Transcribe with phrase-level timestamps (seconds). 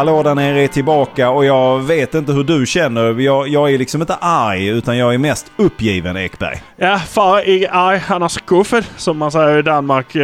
[0.00, 3.20] Hallå där nere är tillbaka och jag vet inte hur du känner.
[3.20, 6.62] Jag, jag är liksom inte arg utan jag är mest uppgiven Ekberg.
[6.76, 7.98] Ja, far är arg.
[7.98, 10.14] Han har skuffet som man säger i Danmark.
[10.14, 10.22] Eh,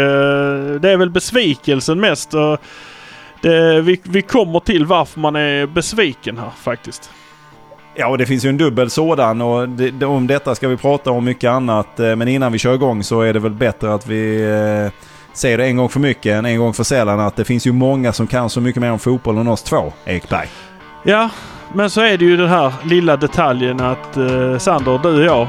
[0.81, 2.31] det är väl besvikelsen mest.
[3.41, 7.11] Det, vi, vi kommer till varför man är besviken här faktiskt.
[7.95, 11.11] Ja, och det finns ju en dubbel sådan och det, om detta ska vi prata
[11.11, 12.00] om mycket annat.
[12.00, 14.93] Eh, men innan vi kör igång så är det väl bättre att vi eh,
[15.37, 17.72] säger det en gång för mycket än en gång för sällan att det finns ju
[17.72, 20.49] många som kan så mycket mer om fotboll än oss två, Ekberg.
[21.03, 21.31] Ja,
[21.75, 25.49] men så är det ju den här lilla detaljen att eh, Sander, du och jag,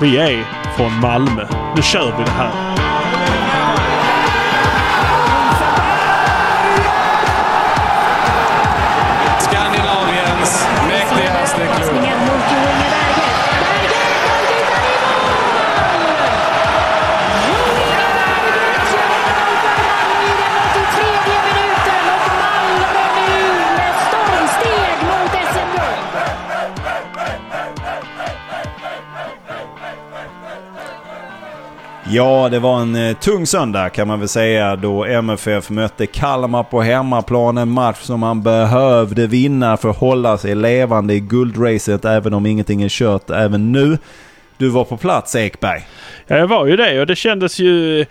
[0.00, 0.44] vi är
[0.76, 1.46] från Malmö.
[1.76, 2.83] Nu kör vi det här.
[32.10, 36.62] Ja, det var en eh, tung söndag kan man väl säga då MFF mötte Kalmar
[36.62, 37.58] på hemmaplan.
[37.58, 42.46] En match som man behövde vinna för att hålla sig levande i guldracet även om
[42.46, 43.98] ingenting är kört även nu.
[44.56, 45.86] Du var på plats Ekberg.
[46.26, 48.06] Ja, jag var ju det och det kändes ju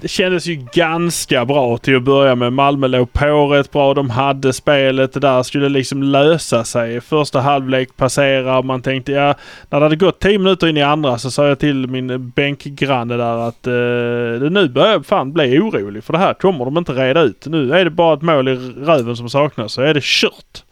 [0.00, 2.52] det kändes ju ganska bra till att börja med.
[2.52, 3.94] Malmö låg på rätt bra.
[3.94, 5.12] De hade spelet.
[5.12, 7.00] Det där skulle liksom lösa sig.
[7.00, 8.62] Första halvlek passerar.
[8.62, 9.34] Man tänkte ja,
[9.70, 13.16] när det hade gått 10 minuter in i andra så sa jag till min bänkgranne
[13.16, 16.04] där att eh, nu börjar jag fan bli orolig.
[16.04, 17.46] För det här kommer de inte reda ut.
[17.46, 20.62] Nu är det bara ett mål i röven som saknas så är det kört.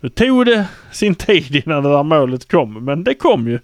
[0.00, 3.58] Nu tog det sin tid innan det där målet kom, men det kom ju.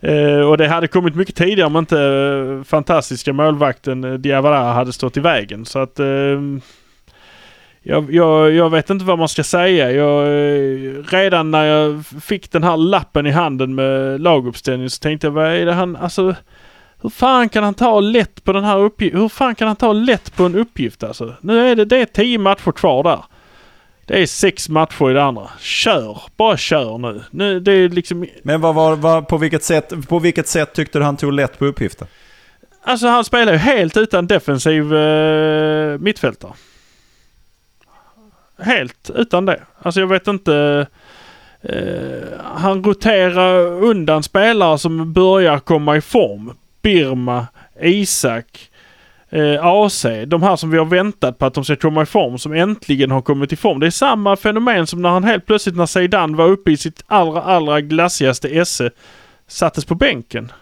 [0.00, 4.92] Eh, och det hade kommit mycket tidigare om inte eh, fantastiska målvakten eh, Diawara hade
[4.92, 5.64] stått i vägen.
[5.64, 6.06] Så att eh,
[7.82, 9.92] jag, jag, jag, vet inte vad man ska säga.
[9.92, 15.26] Jag, eh, redan när jag fick den här lappen i handen med laguppställningen så tänkte
[15.26, 16.34] jag vad är det han, alltså
[17.02, 19.20] hur fan kan han ta lätt på den här uppgiften?
[19.20, 21.34] Hur fan kan han ta lätt på en uppgift alltså?
[21.40, 23.24] Nu är det, det är tio matcher kvar där.
[24.08, 25.50] Det är sex matcher i det andra.
[25.60, 26.22] Kör!
[26.36, 27.22] Bara kör nu.
[27.30, 28.26] nu det är liksom...
[28.42, 31.58] Men vad var, vad, på, vilket sätt, på vilket sätt tyckte du han tog lätt
[31.58, 32.08] på uppgiften?
[32.82, 36.52] Alltså han spelar ju helt utan defensiv eh, mittfältare.
[38.58, 39.60] Helt utan det.
[39.82, 40.86] Alltså jag vet inte.
[41.62, 46.52] Eh, han roterar undan spelare som börjar komma i form.
[46.82, 47.46] Birma,
[47.80, 48.70] Isak,
[49.30, 52.38] eh, AC, de här som vi har väntat på att de ska komma i form,
[52.38, 53.80] som äntligen har kommit i form.
[53.80, 57.04] Det är samma fenomen som när han helt plötsligt när Zeidan var uppe i sitt
[57.06, 58.90] allra, allra glassigaste esse,
[59.46, 60.52] sattes på bänken.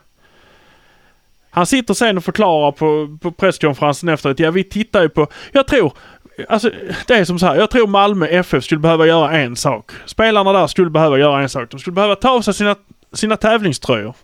[1.50, 5.66] Han sitter sen och förklarar på, på presskonferensen efteråt, ja vi tittar ju på, jag
[5.66, 5.92] tror,
[6.48, 6.70] Alltså
[7.06, 7.56] det är som så här.
[7.56, 9.90] Jag tror Malmö FF skulle behöva göra en sak.
[10.06, 11.70] Spelarna där skulle behöva göra en sak.
[11.70, 12.76] De skulle behöva ta av sig sina,
[13.12, 14.14] sina tävlingströjor.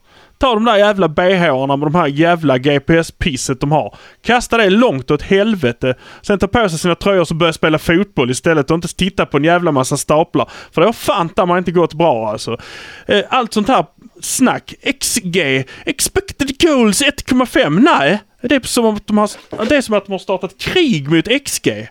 [0.42, 3.96] Ta de där jävla bh med de här jävla GPS-pisset de har.
[4.22, 5.94] Kasta det långt åt helvete.
[6.22, 9.36] Sen ta på sig sina tröjor och börja spela fotboll istället och inte titta på
[9.36, 10.50] en jävla massa staplar.
[10.72, 12.56] För det har fan man inte gått bra alltså.
[13.06, 13.86] Eh, allt sånt här
[14.20, 14.74] snack.
[15.00, 15.64] XG.
[15.86, 17.80] Expected goals 1,5.
[17.80, 18.22] Nej.
[18.40, 19.30] Det är, som att de har,
[19.68, 21.88] det är som att de har startat krig mot XG.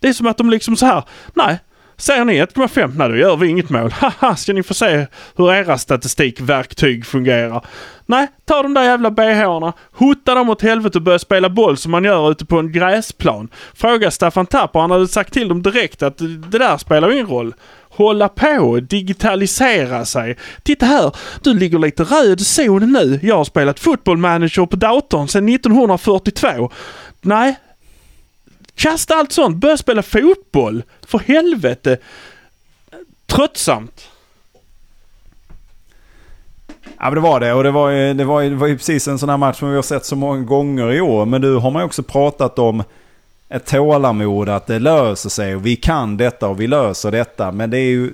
[0.00, 1.04] Det är som att de liksom så här.
[1.34, 1.58] Nej.
[2.02, 2.92] Säger ni 1,5?
[2.96, 3.92] Nej, då gör vi inget mål.
[4.00, 7.66] Haha, ska ni få se hur era statistikverktyg fungerar.
[8.06, 11.90] Nej, ta de där jävla bh hota dem åt helvete och börja spela boll som
[11.92, 13.48] man gör ute på en gräsplan.
[13.74, 17.54] Fråga Staffan Tapper, han hade sagt till dem direkt att det där spelar ingen roll
[17.88, 20.36] hålla på, digitalisera sig.
[20.62, 23.20] Titta här, du ligger lite röd zon nu.
[23.22, 26.70] Jag har spelat fotbollmanager på datorn sedan 1942.
[27.20, 27.56] Nej,
[28.74, 29.56] Kasta allt sånt.
[29.56, 30.82] Börja spela fotboll.
[31.06, 31.98] För helvete.
[33.26, 34.08] Tröttsamt.
[36.98, 38.76] Ja men det var det och det var, ju, det, var ju, det var ju
[38.76, 41.26] precis en sån här match som vi har sett så många gånger i år.
[41.26, 42.82] Men nu har man ju också pratat om
[43.48, 47.52] ett tålamod att det löser sig och vi kan detta och vi löser detta.
[47.52, 48.12] Men det är ju,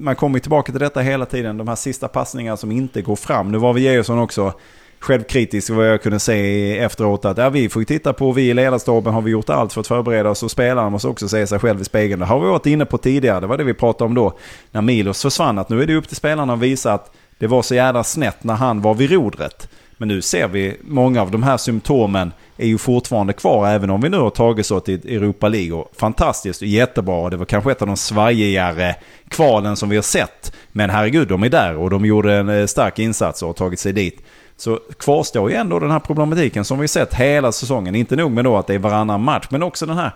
[0.00, 1.56] man kommer ju tillbaka till detta hela tiden.
[1.56, 3.52] De här sista passningarna som inte går fram.
[3.52, 4.52] Nu var vi Georgsson också
[5.00, 8.54] självkritisk vad jag kunde se efteråt att ja, vi får ju titta på, vi i
[8.54, 11.58] ledarstaben har vi gjort allt för att förbereda oss och spelarna måste också se sig
[11.58, 12.20] själv i spegeln.
[12.20, 14.38] Det har vi varit inne på tidigare, det var det vi pratade om då
[14.70, 15.58] när Milos försvann.
[15.58, 18.44] Att nu är det upp till spelarna att visa att det var så jävla snett
[18.44, 19.68] när han var vid rodret.
[19.96, 24.00] Men nu ser vi många av de här symptomen är ju fortfarande kvar även om
[24.00, 25.72] vi nu har tagit så till Europa League.
[25.72, 27.30] Och fantastiskt och jättebra.
[27.30, 28.96] Det var kanske ett av de svajigare
[29.28, 30.52] kvalen som vi har sett.
[30.72, 33.80] Men herregud, de är där och de gjorde en eh, stark insats och har tagit
[33.80, 34.22] sig dit
[34.60, 37.94] så kvarstår ju ändå den här problematiken som vi sett hela säsongen.
[37.94, 40.12] Inte nog med då att det är varannan match, men också den här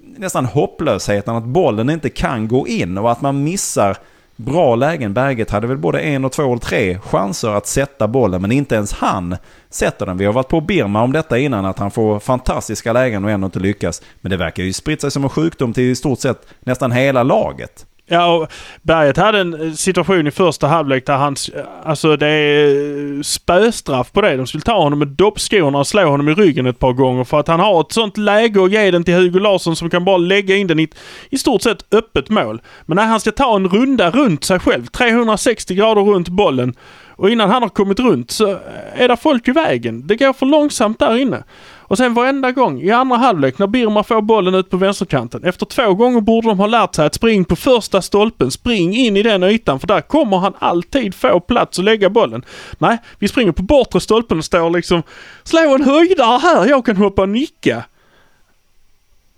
[0.00, 3.96] nästan hopplösheten att bollen inte kan gå in och att man missar
[4.36, 5.14] bra lägen.
[5.14, 8.74] Berget hade väl både en och två och tre chanser att sätta bollen, men inte
[8.74, 9.36] ens han
[9.70, 10.18] sätter den.
[10.18, 13.44] Vi har varit på Birma om detta innan, att han får fantastiska lägen och ändå
[13.44, 14.02] inte lyckas.
[14.20, 17.22] Men det verkar ju spritt sig som en sjukdom till i stort sett nästan hela
[17.22, 17.86] laget.
[18.12, 18.52] Ja, och
[18.82, 21.36] Berget hade en eh, situation i första halvlek där han...
[21.54, 24.36] Eh, alltså det är eh, spöstraff på det.
[24.36, 27.40] De skulle ta honom med doppskorna och slå honom i ryggen ett par gånger för
[27.40, 30.16] att han har ett sånt läge att ge den till Hugo Larsson som kan bara
[30.16, 30.94] lägga in den i ett
[31.30, 32.62] i stort sett öppet mål.
[32.86, 36.74] Men när han ska ta en runda runt sig själv, 360 grader runt bollen
[37.08, 38.58] och innan han har kommit runt så
[38.94, 40.06] är det folk i vägen.
[40.06, 41.42] Det går för långsamt där inne.
[41.90, 45.44] Och sen varenda gång i andra halvlek när Birma får bollen ut på vänsterkanten.
[45.44, 48.50] Efter två gånger borde de ha lärt sig att spring på första stolpen.
[48.50, 52.44] Spring in i den ytan för där kommer han alltid få plats att lägga bollen.
[52.78, 55.02] Nej, vi springer på bortre stolpen och står liksom
[55.42, 57.84] Slå en höjdare här, jag kan hoppa och nicka.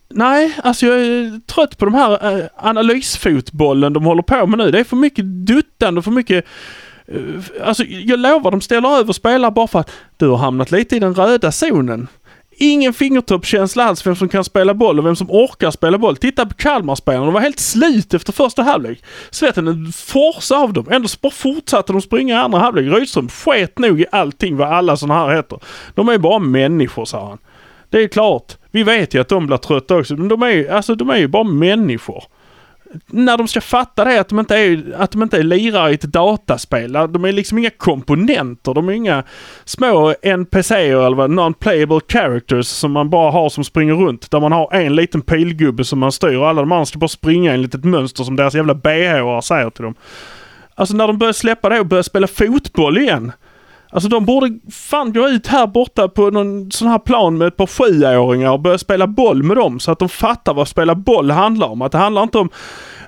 [0.09, 4.71] Nej, alltså jag är trött på de här äh, analysfotbollen de håller på med nu.
[4.71, 6.45] Det är för mycket duttande och för mycket
[7.07, 10.97] eh, Alltså jag lovar, de ställer över spelare bara för att du har hamnat lite
[10.97, 12.09] i den röda zonen.
[12.65, 16.17] Ingen fingertoppskänsla alls vem som kan spela boll och vem som orkar spela boll.
[16.17, 19.03] Titta på Kalmarspelarna, de var helt slut efter första halvlek.
[19.31, 20.87] Svetten forsade av dem.
[20.91, 22.99] Ändå bara fortsatte de springa i andra halvlek.
[22.99, 25.59] Rydström sket nog i allting vad alla sådana här heter.
[25.95, 27.39] De är bara människor, sa han.
[27.91, 28.57] Det är klart.
[28.71, 31.29] Vi vet ju att de blir trötta också, men de är, alltså, de är ju
[31.29, 32.25] bara människor
[33.07, 35.95] när de ska fatta det att de inte är, att de inte är lirare i
[35.95, 36.93] ett dataspel.
[36.93, 38.75] De är liksom inga komponenter.
[38.75, 39.25] De är inga
[39.65, 44.31] små NPCer eller non-playable characters som man bara har som springer runt.
[44.31, 47.09] Där man har en liten pilgubbe som man styr och alla de andra ska bara
[47.09, 49.95] springa enligt ett mönster som deras jävla bh säger till dem.
[50.75, 53.33] Alltså när de börjar släppa det och börjar spela fotboll igen.
[53.93, 57.57] Alltså de borde fan gå ut här borta på någon sån här plan med ett
[57.57, 61.31] par sjuåringar och börja spela boll med dem så att de fattar vad spela boll
[61.31, 61.83] handlar om.
[61.83, 62.51] Att det handlar inte om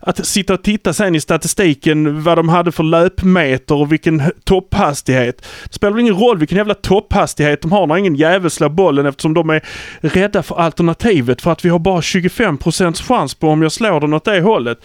[0.00, 5.46] att sitta och titta sen i statistiken vad de hade för löpmeter och vilken topphastighet.
[5.68, 9.34] Det spelar ingen roll vilken jävla topphastighet de har när ingen jävel slår bollen eftersom
[9.34, 9.62] de är
[10.00, 14.14] rädda för alternativet för att vi har bara 25% chans på om jag slår den
[14.14, 14.78] åt det hållet.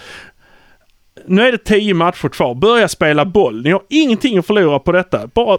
[1.25, 2.55] Nu är det 10 matcher kvar.
[2.55, 3.63] Börja spela boll.
[3.63, 5.27] Ni har ingenting att förlora på detta.
[5.27, 5.57] Bara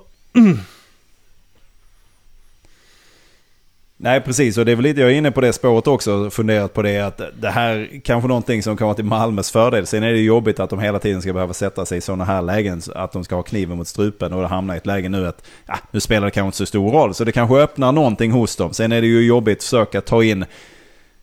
[4.02, 6.74] Nej precis och det är väl lite, jag är inne på det spåret också, funderat
[6.74, 9.86] på det att det här kanske någonting som kan vara till Malmös fördel.
[9.86, 12.42] Sen är det jobbigt att de hela tiden ska behöva sätta sig i sådana här
[12.42, 15.46] lägen, att de ska ha kniven mot strupen och hamna i ett läge nu att
[15.66, 17.14] ja, nu spelar det kanske inte så stor roll.
[17.14, 18.72] Så det kanske öppnar någonting hos dem.
[18.72, 20.44] Sen är det ju jobbigt att försöka ta in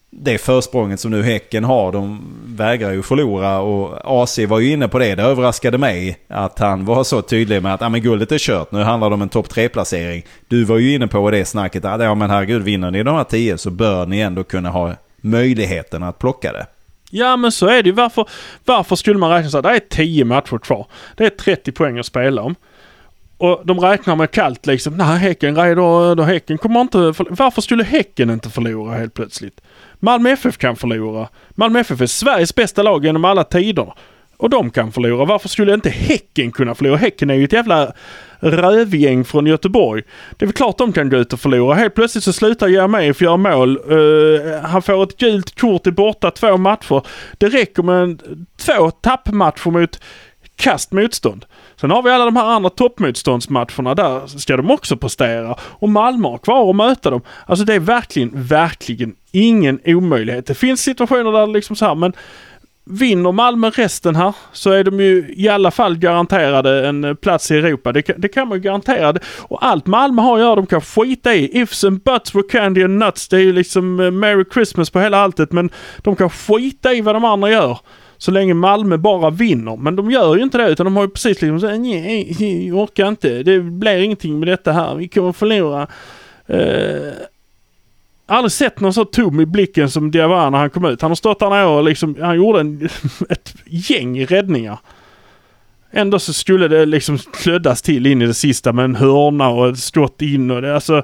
[0.10, 4.88] det försprånget som nu Häcken har, de vägrar ju förlora och AC var ju inne
[4.88, 5.16] på det.
[5.16, 8.72] Det överraskade mig att han var så tydlig med att ah, men guldet är kört,
[8.72, 10.26] nu handlar det om en topp 3-placering.
[10.48, 13.24] Du var ju inne på det snacket att ja men herregud, vinner ni de här
[13.24, 16.66] 10 så bör ni ändå kunna ha möjligheten att plocka det.
[17.10, 17.96] Ja men så är det ju.
[17.96, 18.30] Varför,
[18.66, 20.88] varför skulle man räkna så att det är 10 matcher kvar?
[21.16, 22.56] Det är 30 poäng att spela om.
[23.38, 24.98] Och de räknar med kallt liksom.
[24.98, 26.98] Nej, Häcken, då, då Häcken kommer inte...
[27.30, 29.62] Varför skulle Häcken inte förlora helt plötsligt?
[30.00, 31.28] Malmö FF kan förlora.
[31.50, 33.94] Malmö FF är Sveriges bästa lag genom alla tider.
[34.38, 35.26] Och de kan förlora.
[35.26, 36.98] Varför skulle inte Häcken kunna förlora?
[36.98, 37.94] Häcken är ju ett jävla
[38.40, 40.04] rövgäng från Göteborg.
[40.38, 41.76] Det är väl klart de kan gå ut och förlora.
[41.76, 43.92] Helt plötsligt så slutar Jeremejeff göra mål.
[43.92, 47.02] Uh, han får ett gult kort i borta två matcher.
[47.38, 48.22] Det räcker med
[48.58, 50.00] två tappmatcher mot
[50.58, 51.46] kast motstånd.
[51.76, 53.96] Sen har vi alla de här andra toppmotståndsmatcherna.
[53.96, 55.56] Där ska de också prestera.
[55.62, 57.22] Och Malmö har kvar att möta dem.
[57.46, 60.46] Alltså det är verkligen, verkligen ingen omöjlighet.
[60.46, 62.14] Det finns situationer där liksom så här, men
[62.90, 67.58] Vinner Malmö resten här så är de ju i alla fall garanterade en plats i
[67.58, 67.92] Europa.
[67.92, 69.14] Det, det kan man ju garantera.
[69.40, 71.62] Och allt Malmö har att göra, de kan skita i.
[71.62, 73.28] Ifs and buts were candy and nuts.
[73.28, 75.52] Det är ju liksom eh, Merry Christmas på hela alltet.
[75.52, 77.78] Men de kan skita i vad de andra gör.
[78.18, 79.76] Så länge Malmö bara vinner.
[79.76, 82.78] Men de gör ju inte det utan de har ju precis liksom såhär, nej, jag
[82.78, 83.44] orkar inte.
[83.44, 84.96] Det blir ingenting med detta här.
[84.96, 85.88] Vi kommer förlora.
[86.48, 87.14] Eh,
[88.26, 91.02] aldrig sett någon så tom i blicken som Diawara när han kom ut.
[91.02, 92.90] Han har stått där nere och liksom, han gjorde en,
[93.30, 94.80] ett gäng räddningar.
[95.92, 99.70] Ändå så skulle det liksom klöddas till in i det sista med en hörna och
[99.70, 101.04] ett skott in och det alltså...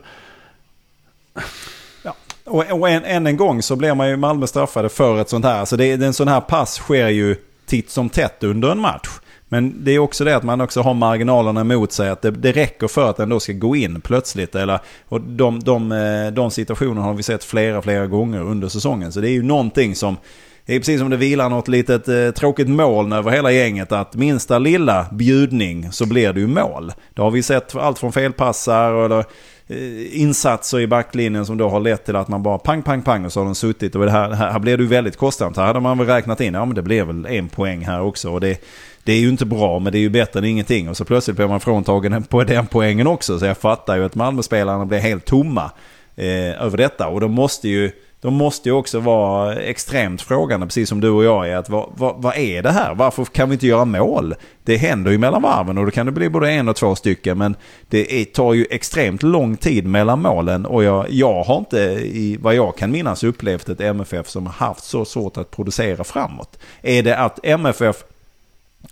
[2.46, 5.46] Och, och än, än, en gång så blir man ju Malmö straffade för ett sånt
[5.46, 5.60] här.
[5.60, 7.36] Alltså det, en sån här pass sker ju
[7.66, 9.10] titt som tätt under en match.
[9.50, 12.10] Men det är också det att man också har marginalerna emot sig.
[12.10, 14.56] Att det, det räcker för att den då ska gå in plötsligt.
[14.56, 19.12] Eller, och de, de, eh, de situationerna har vi sett flera, flera gånger under säsongen.
[19.12, 20.18] Så det är ju någonting som
[20.66, 23.92] det är precis som det vilar något litet eh, tråkigt moln över hela gänget.
[23.92, 26.94] Att minsta lilla bjudning så blir det ju mål.
[27.14, 29.26] Det har vi sett allt från felpassar eller
[29.74, 33.26] Eh, insatser i backlinjen som då har lett till att man bara pang, pang, pang
[33.26, 33.96] och så har de suttit.
[33.96, 35.58] Och det här, här, blev blir det ju väldigt kostsamt.
[35.58, 38.30] Här hade man väl räknat in, ja men det blir väl en poäng här också.
[38.30, 38.62] Och det,
[39.04, 40.90] det är ju inte bra, men det är ju bättre än ingenting.
[40.90, 43.40] Och så plötsligt blir man fråntagen på den poängen också.
[43.40, 45.72] Så jag fattar ju att Malmöspelarna blir helt tomma
[46.16, 47.08] eh, över detta.
[47.08, 47.92] Och de måste ju
[48.24, 51.56] de måste ju också vara extremt frågande, precis som du och jag är.
[51.56, 52.96] Att vad, vad, vad, är det här?
[52.96, 54.36] Varför kan vi inte göra mål?
[54.64, 57.38] Det händer ju mellan varven och då kan det bli både en och två stycken.
[57.38, 57.56] Men
[57.90, 60.66] det är, tar ju extremt lång tid mellan målen.
[60.66, 64.54] Och jag, jag har inte, i vad jag kan minnas, upplevt ett MFF som har
[64.54, 66.60] haft så svårt att producera framåt.
[66.82, 68.04] Är det att MFF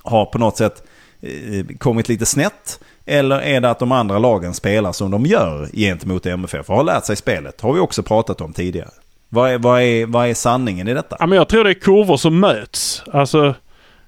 [0.01, 0.83] har på något sätt
[1.21, 2.79] eh, kommit lite snett?
[3.05, 6.83] Eller är det att de andra lagen spelar som de gör gentemot MFF och har
[6.83, 7.61] lärt sig spelet?
[7.61, 8.91] har vi också pratat om tidigare.
[9.33, 11.15] Vad är, vad är, vad är sanningen i detta?
[11.19, 13.03] Ja, men jag tror det är kurvor som möts.
[13.13, 13.55] Alltså,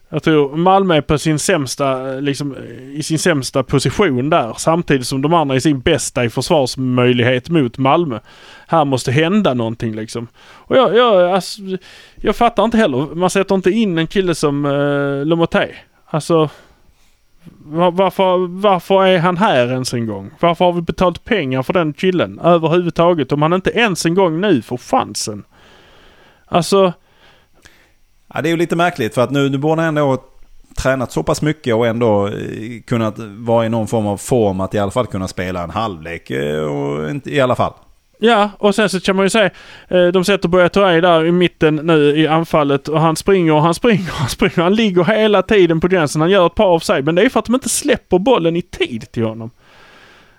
[0.09, 2.55] jag tror Malmö är på sin sämsta, liksom,
[2.91, 4.53] i sin sämsta position där.
[4.57, 8.19] Samtidigt som de andra är sin bästa i försvarsmöjlighet mot Malmö.
[8.67, 10.27] Här måste hända någonting liksom.
[10.43, 11.61] Och jag, jag, alltså,
[12.15, 13.15] jag fattar inte heller.
[13.15, 15.69] Man sätter inte in en kille som eh, Lomotey.
[16.05, 16.49] Alltså
[17.65, 20.31] varför, varför är han här ens en gång?
[20.39, 24.41] Varför har vi betalt pengar för den killen överhuvudtaget om han inte ens en gång
[24.41, 25.43] nu får chansen?
[26.45, 26.93] Alltså...
[28.33, 30.23] Ja, det är ju lite märkligt för att nu, nu borde han ändå
[30.77, 34.73] tränat så pass mycket och ändå eh, kunnat vara i någon form av form att
[34.73, 36.29] i alla fall kunna spela en halvlek.
[36.29, 37.73] Eh, och inte, I alla fall.
[38.19, 39.49] Ja, och sen så kan man ju säga,
[39.87, 43.61] eh, de sätter Buya Touré där i mitten nu i anfallet och han springer och
[43.61, 44.61] han springer och han springer.
[44.61, 46.21] Han ligger hela tiden på gränsen.
[46.21, 48.61] Han gör ett par offside, men det är för att de inte släpper bollen i
[48.61, 49.51] tid till honom.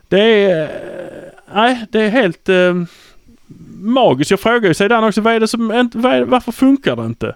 [0.09, 0.63] Det är...
[0.63, 0.69] Eh,
[1.55, 2.75] nej, det är helt eh,
[3.79, 4.31] magiskt.
[4.31, 7.35] Jag frågar ju sedan också, vad är det som, vad är, varför funkar det inte?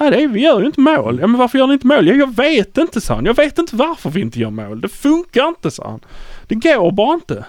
[0.00, 1.18] Nej, det är, vi gör ju inte mål.
[1.20, 2.08] Ja, men varför gör ni inte mål?
[2.08, 3.24] Ja, jag vet inte, sa han.
[3.24, 4.80] Jag vet inte varför vi inte gör mål.
[4.80, 6.00] Det funkar inte, sa han.
[6.46, 7.44] Det går bara inte.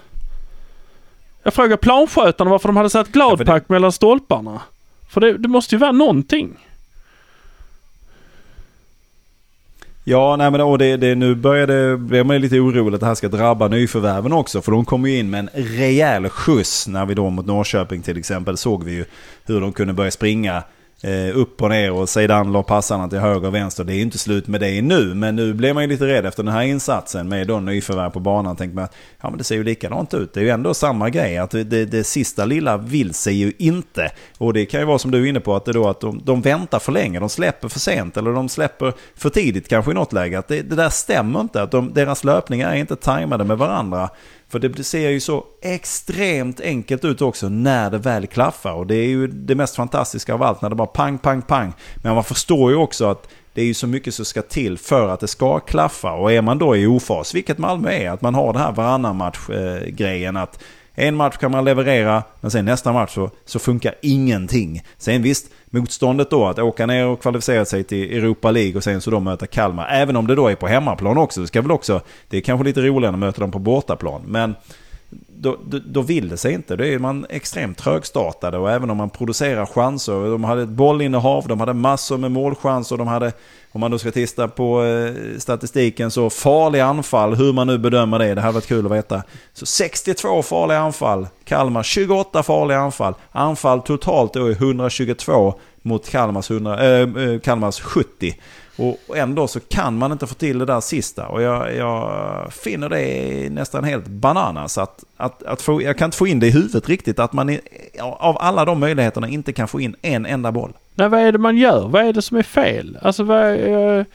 [1.43, 3.73] Jag frågade planskötarna varför de hade satt gladpack ja, det...
[3.73, 4.61] mellan stolparna.
[5.09, 6.57] För det, det måste ju vara någonting.
[10.03, 13.05] Ja, nej men och det, det, nu börjar det, blir man lite orolig att det
[13.05, 14.61] här ska drabba nyförvärven också.
[14.61, 18.17] För de kommer ju in med en rejäl skjuts när vi då mot Norrköping till
[18.17, 19.05] exempel såg vi ju
[19.45, 20.63] hur de kunde börja springa
[21.03, 23.83] Eh, upp och ner och sedan la passarna till höger och vänster.
[23.83, 25.13] Det är inte slut med det nu.
[25.13, 28.19] Men nu blev man ju lite rädd efter den här insatsen med då nyförvärv på
[28.19, 28.55] banan.
[28.55, 28.87] Tänkte man
[29.21, 30.33] ja men det ser ju likadant ut.
[30.33, 31.37] Det är ju ändå samma grej.
[31.37, 34.11] Att det, det, det sista lilla vill sig ju inte.
[34.37, 36.21] Och det kan ju vara som du är inne på att, det då, att de,
[36.23, 37.19] de väntar för länge.
[37.19, 40.39] De släpper för sent eller de släpper för tidigt kanske i något läge.
[40.39, 41.61] Att det, det där stämmer inte.
[41.61, 44.09] Att de, deras löpningar är inte tajmade med varandra.
[44.51, 48.73] För det ser ju så extremt enkelt ut också när det väl klaffar.
[48.73, 51.73] Och det är ju det mest fantastiska av allt när det bara pang, pang, pang.
[51.95, 55.07] Men man förstår ju också att det är ju så mycket som ska till för
[55.07, 56.11] att det ska klaffa.
[56.11, 59.15] Och är man då i ofas, vilket Malmö är, att man har det här varannan
[59.15, 60.35] match-grejen.
[60.35, 60.63] Eh, att
[60.95, 64.81] en match kan man leverera, men sen nästa match så, så funkar ingenting.
[64.97, 69.01] Sen visst, motståndet då att åka ner och kvalificera sig till Europa League och sen
[69.01, 69.87] så då möta Kalmar.
[69.87, 71.41] Även om det då är på hemmaplan också.
[71.41, 74.21] Det ska väl också, det är kanske lite roligare att möta dem på bortaplan.
[74.27, 74.55] Men
[75.27, 76.75] då, då, då, vill det sig inte.
[76.75, 80.31] Då är man extremt trögstartade och även om man producerar chanser.
[80.31, 83.31] De hade ett bollinnehav, de hade massor med målchanser, de hade
[83.73, 88.19] om man då ska titta på eh, statistiken så farliga anfall, hur man nu bedömer
[88.19, 89.23] det, det här varit kul att veta.
[89.53, 93.13] Så 62 farliga anfall, Kalmar 28 farliga anfall.
[93.31, 98.35] Anfall totalt då är 122 mot Kalmars, 100, äh, eh, eh, Kalmars 70.
[98.75, 101.27] Och ändå så kan man inte få till det där sista.
[101.27, 104.77] Och jag, jag finner det nästan helt bananas.
[104.77, 107.57] Att, att, att få, jag kan inte få in det i huvudet riktigt att man
[107.99, 110.73] av alla de möjligheterna inte kan få in en enda boll.
[110.95, 111.87] Nej, vad är det man gör?
[111.87, 112.97] Vad är det som är fel?
[113.01, 113.57] Alltså vad...
[113.57, 114.05] Jag,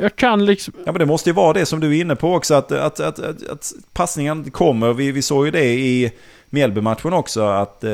[0.00, 0.74] jag kan liksom...
[0.86, 2.54] Ja men det måste ju vara det som du är inne på också.
[2.54, 4.92] Att, att, att, att, att passningen kommer.
[4.92, 6.12] Vi, vi såg ju det i
[6.50, 7.44] Mjällby-matchen också.
[7.44, 7.90] Att eh,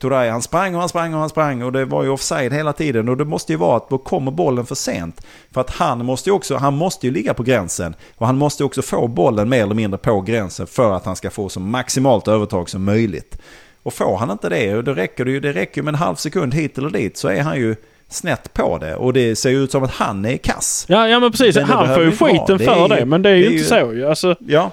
[0.00, 1.62] Turay han sprang och han sprang och han sprang.
[1.62, 3.08] Och det var ju offside hela tiden.
[3.08, 5.26] Och det måste ju vara att då kommer bollen för sent.
[5.52, 7.94] För att han måste ju också, han måste ju ligga på gränsen.
[8.16, 10.66] Och han måste också få bollen mer eller mindre på gränsen.
[10.66, 13.38] För att han ska få så maximalt övertag som möjligt.
[13.82, 16.54] Och får han inte det, då räcker det ju det räcker med en halv sekund
[16.54, 17.76] hit eller dit så är han ju
[18.08, 18.96] snett på det.
[18.96, 20.86] Och det ser ju ut som att han är kass.
[20.88, 21.56] Ja, ja men precis.
[21.56, 23.50] Men han får ju skiten det för det, ju, men det är ju det är
[23.50, 24.36] inte ju, så alltså.
[24.46, 24.70] Ja.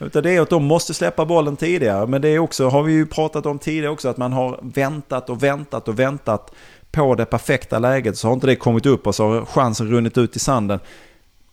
[0.00, 2.06] Utan det är att de måste släppa bollen tidigare.
[2.06, 5.30] Men det är också, har vi ju pratat om tidigare också, att man har väntat
[5.30, 6.54] och väntat och väntat
[6.90, 8.18] på det perfekta läget.
[8.18, 10.80] Så har inte det kommit upp och så har chansen runnit ut i sanden.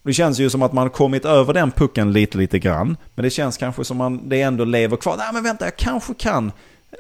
[0.04, 2.98] Det känns ju som att man har kommit över den pucken lite, lite grann.
[3.16, 5.16] Men det känns kanske som att det ändå lever kvar.
[5.18, 6.52] Nej men vänta, jag kanske kan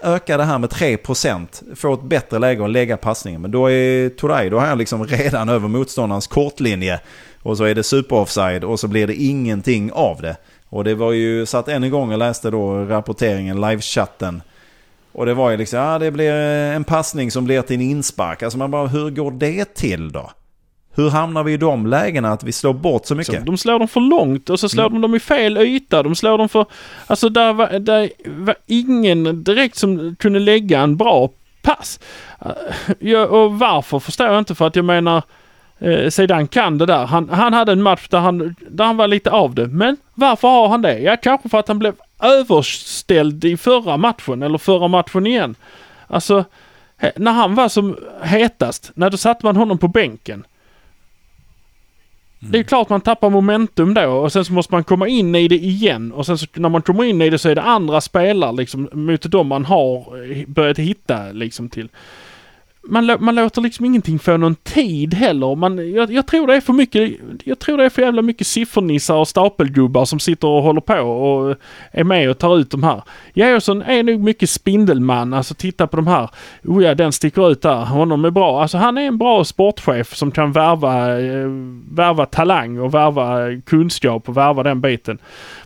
[0.04, 3.42] öka det här med 3%, få ett bättre läge att lägga passningen.
[3.42, 7.00] Men då är Toray, då har han liksom redan över motståndarens kortlinje.
[7.42, 10.38] Och så är det super-offside och så blir det ingenting av det.
[10.70, 14.42] Och det var ju, satt än en gång och läste då rapporteringen, livechatten.
[15.12, 18.44] Och det var ju liksom, ja det blir en passning som blir till en inspark.
[18.44, 20.32] Alltså man bara, hur går det till då?
[20.96, 23.40] Hur hamnar vi i de lägena att vi slår bort så mycket?
[23.40, 24.94] Så de slår dem för långt och så slår mm.
[24.94, 26.04] de dem i fel yta.
[26.04, 26.66] De slår dem för...
[27.08, 31.30] Alltså där var, där var ingen direkt som kunde lägga en bra
[31.62, 32.00] pass.
[33.00, 35.24] Ja, och varför förstår jag inte för att jag menar
[35.80, 37.06] eh, Zidane kan det där.
[37.06, 39.68] Han, han hade en match där han, där han var lite av det.
[39.68, 41.00] Men varför har han det?
[41.00, 45.56] Ja, kanske för att han blev överställd i förra matchen eller förra matchen igen.
[46.08, 46.46] Alltså,
[47.16, 50.46] när han var som hetast, när då satte man honom på bänken.
[52.40, 52.52] Mm.
[52.52, 55.48] Det är klart man tappar momentum då och sen så måste man komma in i
[55.48, 58.02] det igen och sen så när man kommer in i det så är det andra
[58.02, 61.90] spelare liksom mot de man har börjat hitta liksom till
[62.88, 65.56] man, man låter liksom ingenting få någon tid heller.
[65.56, 67.12] Man, jag, jag, tror det är för mycket,
[67.44, 71.00] jag tror det är för jävla mycket siffernissar och stapelgubbar som sitter och håller på
[71.00, 71.56] och
[71.92, 73.02] är med och tar ut de här.
[73.34, 76.30] Geosson är nog mycket spindelman, alltså titta på de här.
[76.64, 77.86] Oh ja, den sticker ut där.
[77.86, 78.62] Honom är bra.
[78.62, 81.48] Alltså han är en bra sportchef som kan värva, eh,
[81.92, 85.18] värva talang och värva kunskap och värva den biten.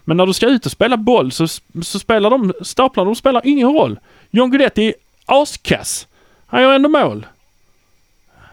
[0.06, 1.48] Men när du ska ut och spela boll så,
[1.82, 4.00] så spelar de, staplarna, de spelar ingen roll.
[4.32, 4.94] John Guidetti är
[5.25, 6.08] askass.
[6.51, 7.25] Han gör ändå mål.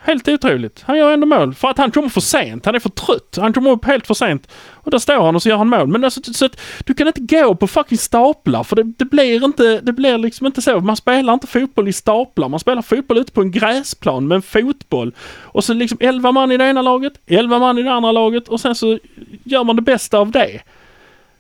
[0.02, 0.83] Helt otroligt.
[0.87, 1.55] Han gör ändå mål.
[1.55, 2.67] För att han kommer för sent.
[2.67, 3.37] Han är för trött.
[3.40, 4.49] Han kommer upp helt för sent.
[4.73, 5.87] Och där står han och så gör han mål.
[5.87, 8.64] Men alltså, så att du kan inte gå på fucking staplar.
[8.64, 10.81] För det, det, blir inte, det blir liksom inte så.
[10.81, 12.49] Man spelar inte fotboll i staplar.
[12.49, 15.14] Man spelar fotboll ute på en gräsplan med en fotboll.
[15.40, 18.49] Och så liksom 11 man i det ena laget, 11 man i det andra laget
[18.49, 18.99] och sen så
[19.45, 20.62] gör man det bästa av det.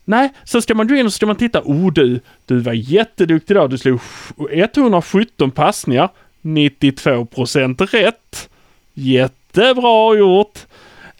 [0.04, 1.62] Nej, så ska man gå in och så ska man titta.
[1.64, 3.70] Oh du, du var jätteduktig idag.
[3.70, 4.00] Du slog
[4.50, 6.08] 117 passningar.
[6.48, 8.48] 92% rätt.
[8.94, 10.58] Jättebra gjort.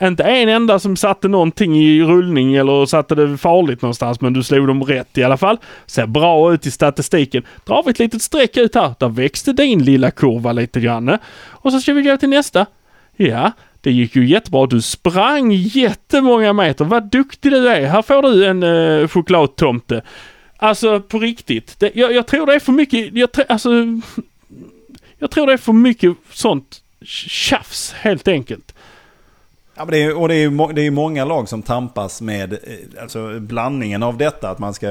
[0.02, 4.42] Inte en enda som satte någonting i rullning eller satte det farligt någonstans men du
[4.42, 5.58] slog dem rätt i alla fall.
[5.87, 7.42] Ser bra ut i statistiken.
[7.64, 8.94] Drar vi ett litet streck ut här.
[8.99, 11.18] Där växte din lilla kurva lite grann.
[11.47, 12.66] Och så ska vi gå till nästa.
[13.16, 14.66] Ja, det gick ju jättebra.
[14.66, 16.85] Du sprang jättemånga meter.
[16.85, 17.87] Vad duktig du är.
[17.87, 20.03] Här får du en eh, chokladtomte.
[20.57, 21.81] Alltså på riktigt.
[21.81, 23.12] Det, jag, jag, tror det är för mycket.
[23.12, 23.70] Jag, alltså
[25.18, 28.74] jag tror det är för mycket sånt tjafs helt enkelt.
[29.78, 32.59] Ja, men det är, och det är, det är många lag som tampas med eh,
[33.02, 34.50] alltså, blandningen av detta.
[34.50, 34.87] Att man ska,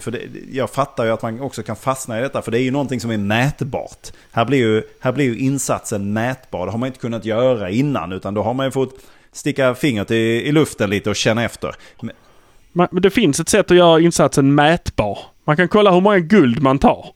[0.00, 0.20] för det,
[0.52, 3.00] jag fattar ju att man också kan fastna i detta, för det är ju någonting
[3.00, 4.12] som är mätbart.
[4.32, 6.66] Här blir ju, här blir ju insatsen mätbar.
[6.66, 8.94] Det har man inte kunnat göra innan, utan då har man ju fått
[9.32, 11.74] sticka fingret i, i luften lite och känna efter.
[12.00, 15.18] Men, men det finns ett sätt att göra insatsen mätbar.
[15.44, 17.06] Man kan kolla hur många guld man tar.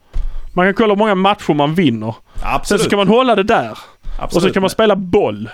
[0.53, 2.15] Man kan kolla hur många matcher man vinner.
[2.55, 2.81] Absolut.
[2.81, 3.79] Sen så kan man hålla det där.
[4.19, 4.37] Absolut.
[4.37, 5.49] Och så kan man spela boll.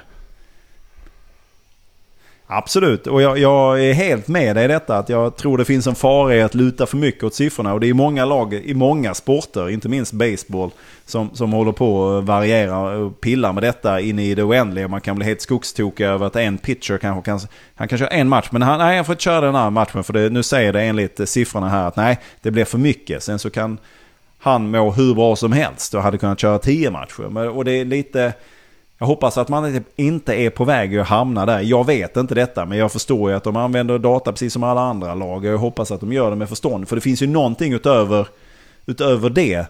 [2.51, 4.97] Absolut, och jag, jag, är helt med dig i detta.
[4.97, 7.73] Att jag tror det finns en fara i att luta för mycket åt siffrorna.
[7.73, 10.71] Och det är många lag i många sporter, inte minst baseball,
[11.07, 14.89] som, som håller på att variera och pilla med detta in i det oändliga.
[14.89, 17.41] Man kan bli helt skogstokig över att en pitcher kanske kan,
[17.75, 18.49] han kan köra en match.
[18.51, 20.83] Men han, nej, han får inte köra den här matchen för det, nu säger det
[20.83, 23.23] enligt siffrorna här att nej, det blir för mycket.
[23.23, 23.79] Sen så kan
[24.38, 27.48] han må hur bra som helst och hade kunnat köra tio matcher.
[27.48, 28.33] Och det är lite...
[29.01, 31.61] Jag hoppas att man inte är på väg att hamna där.
[31.61, 34.81] Jag vet inte detta, men jag förstår ju att de använder data precis som alla
[34.81, 35.44] andra lag.
[35.44, 36.88] Jag hoppas att de gör det med förstånd.
[36.88, 38.29] För det finns ju någonting utöver,
[38.87, 39.66] utöver det.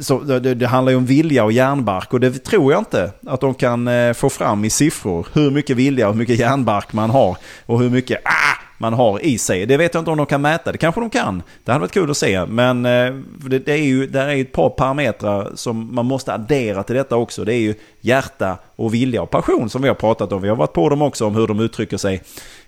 [0.00, 3.40] Så det, det handlar ju om vilja och järnbark och det tror jag inte att
[3.40, 5.26] de kan eh, få fram i siffror.
[5.32, 9.24] Hur mycket vilja och hur mycket järnbark man har och hur mycket ah, man har
[9.24, 9.66] i sig.
[9.66, 10.72] Det vet jag inte om de kan mäta.
[10.72, 11.42] Det kanske de kan.
[11.64, 12.46] Det hade varit kul att se.
[12.46, 16.82] Men eh, det, det är ju där är ett par parametrar som man måste addera
[16.82, 17.44] till detta också.
[17.44, 20.42] Det är ju hjärta och vilja och passion som vi har pratat om.
[20.42, 22.22] Vi har varit på dem också om hur de uttrycker sig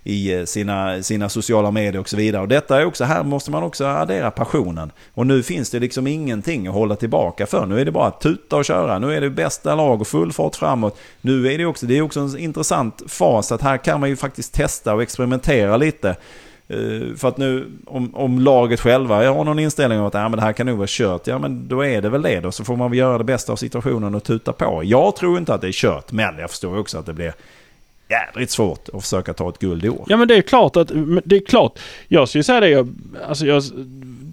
[0.05, 2.43] i eh, sina, sina sociala medier och så vidare.
[2.43, 4.93] Och detta är också, här måste man också addera passionen.
[5.15, 7.67] Och nu finns det liksom ingenting att hålla tillbaka för.
[7.67, 8.99] Nu är det bara att tuta och köra.
[8.99, 10.99] Nu är det bästa lag och full fart framåt.
[11.21, 14.17] Nu är det också, det är också en intressant fas att här kan man ju
[14.17, 16.17] faktiskt testa och experimentera lite.
[16.73, 20.39] Eh, för att nu, om, om laget själva har någon inställning om att ja, men
[20.39, 22.53] det här kan nog vara kört, ja men då är det väl det då.
[22.53, 24.81] Så får man väl göra det bästa av situationen och tuta på.
[24.85, 27.35] Jag tror inte att det är kört, men jag förstår också att det blir
[28.09, 30.05] jädrigt svårt att försöka ta ett guld i år.
[30.09, 30.89] Ja men det är klart att,
[31.25, 31.79] det är klart.
[32.09, 32.95] Jag skulle säga det, jag,
[33.29, 33.63] alltså jag,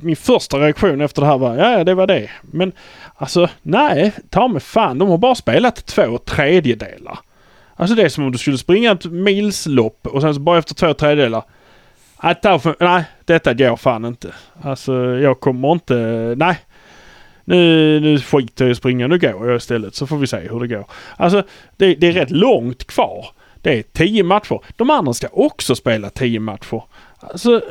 [0.01, 2.29] min första reaktion efter det här var, ja det var det.
[2.41, 2.71] Men
[3.15, 7.19] alltså nej, ta mig fan, de har bara spelat två tredjedelar.
[7.75, 10.75] Alltså det är som om du skulle springa ett milslopp och sen så bara efter
[10.75, 11.43] två tredjedelar.
[12.21, 14.33] Att därför, nej, detta går fan inte.
[14.61, 15.95] Alltså jag kommer inte,
[16.37, 16.59] nej.
[17.45, 20.37] nu, nu skiter jag i att springa, nu går jag istället så får vi se
[20.37, 20.85] hur det går.
[21.17, 21.43] Alltså
[21.77, 23.25] det, det är rätt långt kvar.
[23.61, 24.59] Det är tio matcher.
[24.75, 26.83] De andra ska också spela tio matcher.
[27.19, 27.61] Alltså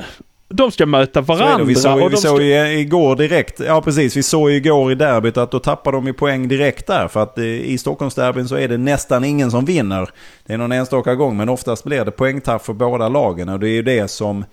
[0.49, 1.65] de ska möta varandra.
[1.65, 2.69] Vi såg, och vi såg ska...
[2.69, 6.49] igår direkt, ja precis, vi såg igår i derbyt att då tappar de ju poäng
[6.49, 7.09] direkt där.
[7.09, 10.11] För att eh, i Stockholmsderbyn så är det nästan ingen som vinner.
[10.47, 13.49] Det är någon enstaka gång men oftast blir det poängtapp för båda lagen.
[13.49, 14.45] Och det är ju det som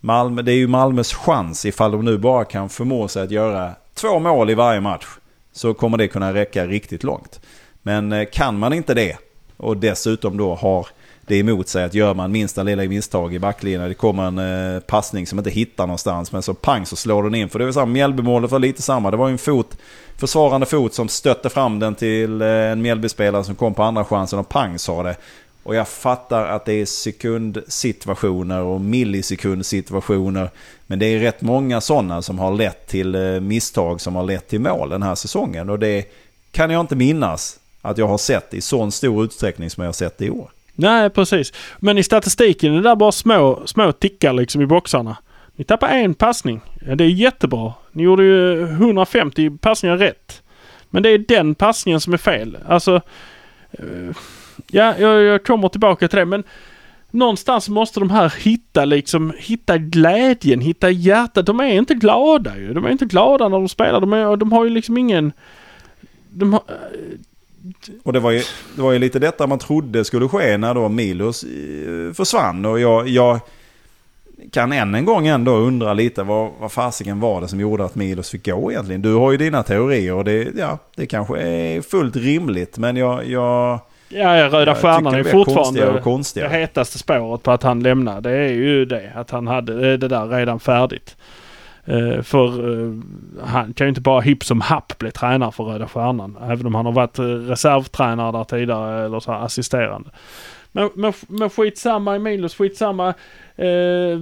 [0.00, 3.70] Malmö, det är ju Malmös chans ifall de nu bara kan förmå sig att göra
[3.94, 5.06] två mål i varje match.
[5.52, 7.40] Så kommer det kunna räcka riktigt långt.
[7.82, 9.16] Men eh, kan man inte det
[9.56, 10.86] och dessutom då har
[11.26, 14.38] det emot sig att gör man minsta lilla misstag i backlinjen, det kommer en
[14.74, 17.48] eh, passning som inte hittar någonstans, men så pang så slår den in.
[17.48, 19.10] För det var samma, Mjällbymålet var lite samma.
[19.10, 19.76] Det var ju en fot,
[20.16, 24.38] försvarande fot som stötte fram den till eh, en Mjällbyspelare som kom på andra chansen
[24.38, 25.16] och pang sa det.
[25.62, 30.50] Och jag fattar att det är sekundsituationer och millisekundsituationer.
[30.86, 34.48] Men det är rätt många sådana som har lett till eh, misstag som har lett
[34.48, 35.70] till mål den här säsongen.
[35.70, 36.12] Och det
[36.50, 39.92] kan jag inte minnas att jag har sett i sån stor utsträckning som jag har
[39.92, 40.50] sett i år.
[40.76, 41.52] Nej, precis.
[41.78, 45.16] Men i statistiken är det där bara små, små tickar liksom i boxarna.
[45.56, 46.60] Ni tappar en passning.
[46.86, 47.72] Ja, det är jättebra.
[47.92, 50.42] Ni gjorde ju 150 passningar rätt.
[50.90, 52.58] Men det är den passningen som är fel.
[52.68, 53.00] Alltså...
[53.70, 54.16] Eh,
[54.70, 56.44] ja, jag, jag kommer tillbaka till det men
[57.10, 61.46] någonstans måste de här hitta liksom, hitta glädjen, hitta hjärtat.
[61.46, 62.74] De är inte glada ju.
[62.74, 64.00] De är inte glada när de spelar.
[64.00, 65.32] De, är, de har ju liksom ingen...
[66.30, 66.62] De har,
[68.04, 68.42] och det var, ju,
[68.76, 72.64] det var ju lite detta man trodde skulle ske när då Milos eh, försvann.
[72.64, 73.40] Och jag, jag
[74.52, 77.94] kan än en gång ändå undra lite vad, vad fasiken var det som gjorde att
[77.94, 79.02] Milos fick gå egentligen.
[79.02, 82.78] Du har ju dina teorier och det, ja, det kanske är fullt rimligt.
[82.78, 83.26] Men jag...
[83.26, 88.20] jag ja, ja, Röda Stjärnan är fortfarande konstigare det hetaste spåret på att han lämnar.
[88.20, 89.12] Det är ju det.
[89.14, 91.16] Att han hade det där redan färdigt.
[91.86, 92.92] Eh, för eh,
[93.44, 96.36] han kan ju inte bara hipp som happ bli tränare för Röda Stjärnan.
[96.42, 100.10] Även om han har varit eh, reservtränare där tidigare eller så här assisterande.
[100.72, 103.14] Men, men, men skitsamma Emilius, skitsamma.
[103.56, 104.20] Eh,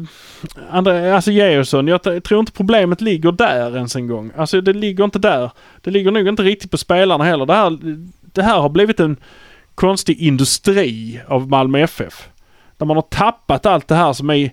[0.71, 4.33] André, alltså Georgsson, jag tror inte problemet ligger där ens en gång.
[4.37, 5.51] Alltså det ligger inte där.
[5.81, 7.47] Det ligger nog inte riktigt på spelarna heller.
[7.47, 7.79] Det här,
[8.21, 9.17] det här har blivit en
[9.75, 12.29] konstig industri av Malmö FF.
[12.77, 14.51] Där man har tappat allt det här som är,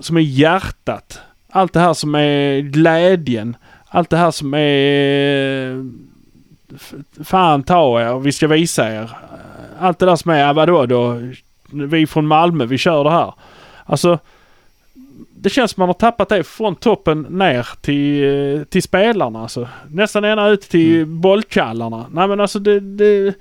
[0.00, 1.20] som är hjärtat.
[1.52, 3.56] Allt det här som är glädjen.
[3.88, 5.86] Allt det här som är...
[6.74, 9.10] f- Fan ta er, vi ska visa er.
[9.78, 11.20] Allt det där som är, ja, vadå då?
[11.72, 13.34] Vi från Malmö, vi kör det här.
[13.84, 14.18] Alltså...
[15.42, 19.68] Det känns som man har tappat det från toppen ner till, till spelarna alltså.
[19.88, 22.06] Nästan ända ut till bollkallarna.
[22.12, 23.34] Nej men alltså det, det,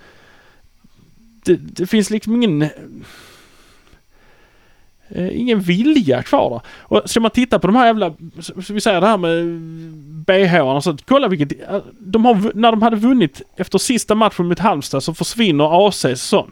[1.45, 2.69] det, det finns liksom ingen...
[5.09, 6.61] Eh, ingen vilja kvar där.
[6.79, 8.13] Och ska man titta på de här jävla...
[8.69, 9.45] Vi säger det här med
[10.25, 11.05] BH och sånt.
[11.05, 11.69] Kolla vilket...
[11.69, 16.21] Eh, de har, när de hade vunnit efter sista matchen mot Halmstad så försvinner ACs
[16.21, 16.51] sån.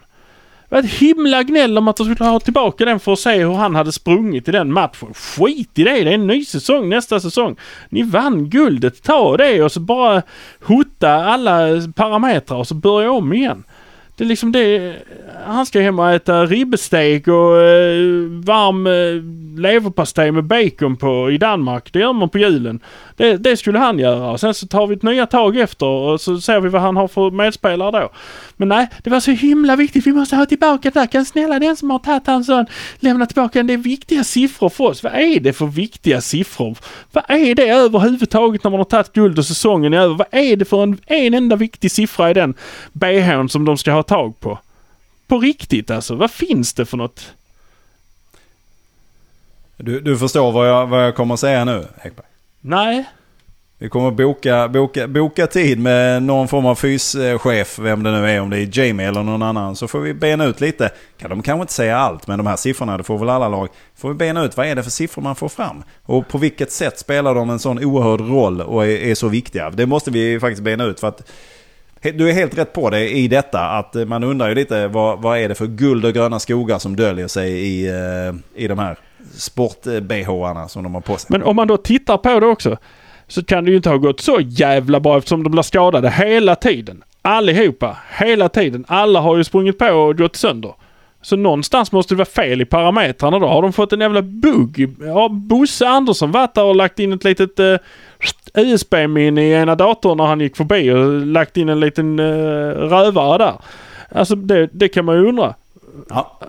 [0.69, 3.45] Det var ett himla gnäll om att de skulle ha tillbaka den för att se
[3.45, 5.13] hur han hade sprungit i den matchen.
[5.13, 7.55] Skit i det, det är en ny säsong nästa säsong.
[7.89, 10.21] Ni vann guldet, ta det och så bara
[10.61, 11.59] hota alla
[11.95, 13.63] parametrar och så börja om igen.
[14.17, 14.95] Det är liksom det,
[15.45, 18.01] han ska hem och äta ribbsteak och eh,
[18.43, 19.23] varm eh,
[19.61, 21.93] leverpastej med bacon på i Danmark.
[21.93, 22.79] Det gör man på julen.
[23.15, 26.21] Det, det skulle han göra och sen så tar vi ett nya tag efter och
[26.21, 28.09] så ser vi vad han har för medspelare då.
[28.57, 30.07] Men nej, det var så himla viktigt.
[30.07, 31.07] Vi måste ha tillbaka det där.
[31.07, 32.65] Kan snälla den som har tagit hans son
[32.99, 33.67] lämna tillbaka den.
[33.67, 35.03] Det är viktiga siffror för oss.
[35.03, 36.77] Vad är det för viktiga siffror?
[37.11, 40.15] Vad är det överhuvudtaget när man har tagit guld och säsongen är över?
[40.15, 42.53] Vad är det för en, en enda viktig siffra i den
[42.93, 44.59] bhn som de ska ha tag på?
[45.27, 46.15] På riktigt alltså.
[46.15, 47.33] Vad finns det för något?
[49.77, 52.25] Du, du förstår vad jag, vad jag kommer att säga nu, Ekberg?
[52.61, 53.05] Nej.
[53.79, 58.41] Vi kommer boka, boka, boka tid med någon form av fyschef, vem det nu är,
[58.41, 59.75] om det är Jamie eller någon annan.
[59.75, 60.89] Så får vi bena ut lite.
[61.17, 63.69] Kan de kanske inte säga allt, men de här siffrorna, det får väl alla lag.
[63.95, 65.83] Får vi bena ut vad är det för siffror man får fram?
[66.03, 69.69] Och på vilket sätt spelar de en sån oerhörd roll och är, är så viktiga?
[69.69, 71.31] Det måste vi faktiskt bena ut för att
[72.01, 75.21] du är helt rätt på det i detta att eh, man undrar ju lite vad,
[75.21, 78.79] vad är det för guld och gröna skogar som döljer sig i, eh, i de
[78.79, 78.97] här
[79.33, 81.27] sport-bh-arna som de har på sig.
[81.29, 82.77] Men om man då tittar på det också
[83.27, 86.55] så kan det ju inte ha gått så jävla bra eftersom de blir skadade hela
[86.55, 87.03] tiden.
[87.21, 88.85] Allihopa, hela tiden.
[88.87, 90.73] Alla har ju sprungit på och gått sönder.
[91.21, 93.47] Så någonstans måste det vara fel i parametrarna då.
[93.47, 94.95] Har de fått en jävla bugg?
[95.13, 97.77] Har Bosse Andersson varit där och lagt in ett litet eh,
[98.53, 102.25] USB-minne i ena datorn när han gick förbi och lagt in en liten eh,
[102.69, 103.53] rövare där?
[104.11, 105.55] Alltså det, det kan man ju undra.
[106.09, 106.39] Ja.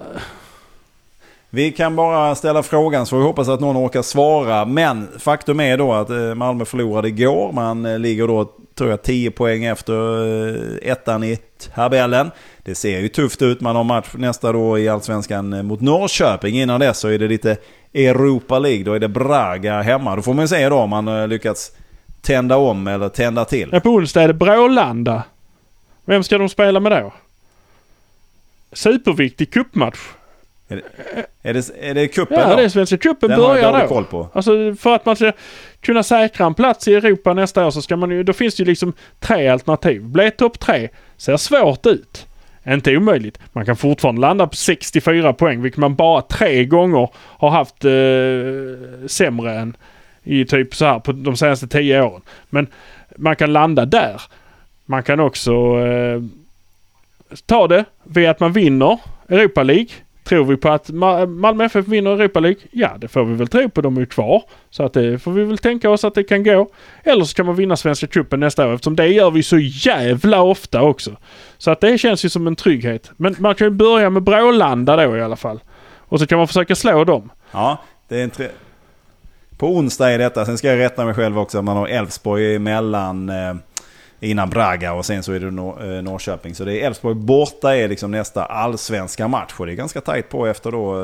[1.50, 4.64] Vi kan bara ställa frågan så vi hoppas att någon orkar svara.
[4.64, 7.52] Men faktum är då att eh, Malmö förlorade igår.
[7.52, 9.94] Man eh, ligger då, tror jag, 10 poäng efter
[10.82, 11.38] eh, ettan i
[11.74, 12.30] tabellen.
[12.64, 13.60] Det ser ju tufft ut.
[13.60, 16.60] Man har match nästa då i Allsvenskan mot Norrköping.
[16.60, 17.56] Innan dess så är det lite
[17.94, 18.84] Europa League.
[18.84, 20.16] Då är det Braga hemma.
[20.16, 21.72] Då får man se då om man lyckats
[22.20, 23.68] tända om eller tända till.
[23.72, 25.22] Ja, på onsdag är det Brålanda.
[26.04, 27.12] Vem ska de spela med då?
[28.72, 29.98] Superviktig cupmatch.
[30.68, 30.82] Är det,
[31.42, 32.56] är det, är det cupen Ja, då?
[32.56, 33.88] det är Svenska cupen börjar då.
[33.88, 34.28] koll på.
[34.32, 35.32] Alltså för att man ska
[35.80, 38.60] kunna säkra en plats i Europa nästa år så ska man ju, då finns det
[38.62, 40.02] ju liksom tre alternativ.
[40.02, 42.26] Bli topp tre ser svårt ut.
[42.68, 43.38] Inte omöjligt.
[43.52, 49.06] Man kan fortfarande landa på 64 poäng vilket man bara tre gånger har haft eh,
[49.06, 49.76] sämre än
[50.22, 52.22] i typ så här på de senaste tio åren.
[52.50, 52.66] Men
[53.16, 54.22] man kan landa där.
[54.86, 56.22] Man kan också eh,
[57.46, 59.88] ta det via att man vinner Europa League.
[60.28, 62.60] Tror vi på att Ma- Malmö FF vinner Europa League?
[62.70, 63.80] Ja, det får vi väl tro på.
[63.80, 64.42] De är ju kvar.
[64.70, 66.70] Så att det får vi väl tänka oss att det kan gå.
[67.04, 70.42] Eller så kan man vinna Svenska cupen nästa år eftersom det gör vi så jävla
[70.42, 71.10] ofta också.
[71.58, 73.10] Så att det känns ju som en trygghet.
[73.16, 75.60] Men man kan ju börja med Brålanda då i alla fall.
[75.98, 77.30] Och så kan man försöka slå dem.
[77.52, 78.46] Ja, det är en tre...
[79.58, 80.44] På onsdag är detta.
[80.46, 81.62] Sen ska jag rätta mig själv också.
[81.62, 83.54] Man har Elfsborg emellan eh,
[84.20, 86.54] innan Braga och sen så är det Nor- eh, Norrköping.
[86.54, 89.54] Så det är Elfsborg borta är liksom nästa allsvenska match.
[89.56, 90.94] Och det är ganska tajt på efter då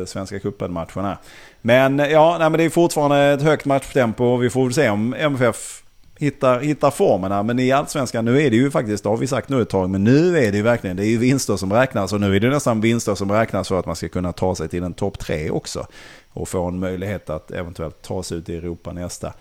[0.00, 1.18] eh, Svenska cupen-matcherna.
[1.60, 4.24] Men eh, ja, nej, men det är fortfarande ett högt matchtempo.
[4.24, 5.82] och Vi får väl se om MFF
[6.18, 7.42] hittar, hittar formerna.
[7.42, 9.90] Men i Allsvenskan, nu är det ju faktiskt, det har vi sagt nu ett tag,
[9.90, 12.12] men nu är det ju verkligen, det är ju vinster som räknas.
[12.12, 14.68] Och nu är det nästan vinster som räknas för att man ska kunna ta sig
[14.68, 15.86] till en topp tre också.
[16.30, 19.32] Och få en möjlighet att eventuellt ta sig ut i Europa nästa.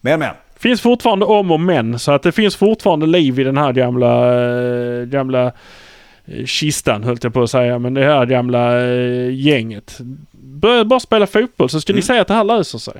[0.00, 3.56] Men men, Finns fortfarande om och men så att det finns fortfarande liv i den
[3.56, 5.52] här gamla, eh, gamla
[6.26, 7.78] eh, kistan höll jag på att säga.
[7.78, 9.98] Men det här gamla eh, gänget.
[10.32, 12.02] Börja bara spela fotboll så ska ni Mm.
[12.02, 12.94] se att det här löser sig.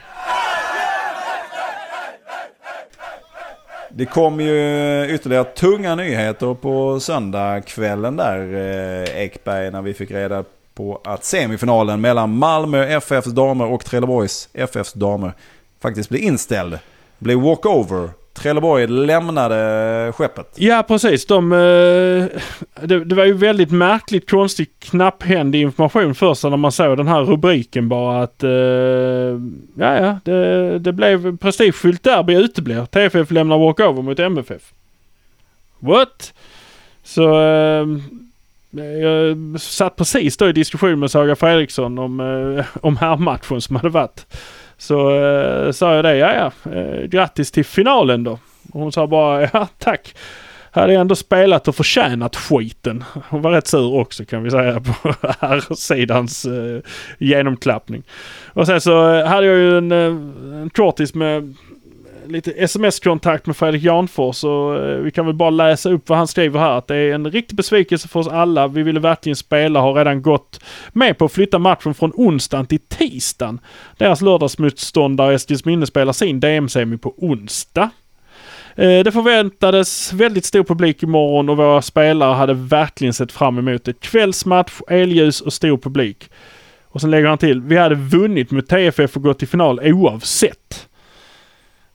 [3.96, 8.54] det kom ju ytterligare tunga nyheter på söndagskvällen där,
[9.16, 14.92] Ekberg, när vi fick reda på att semifinalen mellan Malmö FFs damer och Trelleborgs FFs
[14.92, 15.32] damer
[15.82, 16.78] faktiskt blev inställd.
[17.18, 18.10] Blev walkover.
[18.34, 20.52] Trelleborg lämnade skeppet.
[20.54, 21.26] Ja precis.
[21.26, 21.58] De, eh,
[22.86, 27.20] det, det var ju väldigt märkligt konstigt knapphändig information först när man såg den här
[27.20, 28.50] rubriken bara att eh,
[29.74, 32.86] ja ja det, det blev prestigefyllt derby uteblir.
[32.86, 34.72] TFF lämnar walkover mot MFF.
[35.78, 36.34] What?
[37.02, 37.86] Så eh,
[39.02, 43.88] jag satt precis då i diskussion med Saga Fredriksson om, om om herrmatchen som hade
[43.88, 44.26] varit.
[44.84, 48.32] Så eh, sa jag det, ja ja, eh, grattis till finalen då.
[48.72, 50.14] Och hon sa bara, ja tack.
[50.70, 53.04] Hade jag ändå spelat och förtjänat skiten.
[53.28, 56.80] Hon var rätt sur också kan vi säga på här sidans eh,
[57.18, 58.02] genomklappning.
[58.52, 61.54] Och sen så hade jag ju en, eh, en kortis med
[62.26, 66.28] lite sms-kontakt med Fredrik Janfors och eh, vi kan väl bara läsa upp vad han
[66.28, 66.78] skriver här.
[66.78, 68.68] Att det är en riktig besvikelse för oss alla.
[68.68, 70.60] Vi ville verkligen spela, har redan gått
[70.92, 73.60] med på att flytta matchen från onsdagen till tisdagen.
[73.98, 77.90] Deras lördagsmotståndare Eskilsminne spelar sin DM-semi på onsdag.
[78.76, 83.84] Eh, det förväntades väldigt stor publik imorgon och våra spelare hade verkligen sett fram emot
[83.84, 84.00] det.
[84.00, 86.30] Kvällsmatch, elljus och stor publik.
[86.84, 90.88] Och sen lägger han till, vi hade vunnit mot TFF och gått till final oavsett.